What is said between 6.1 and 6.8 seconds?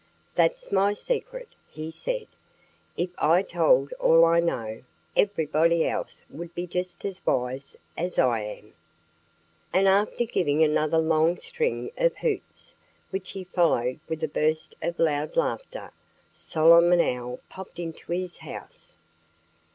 would be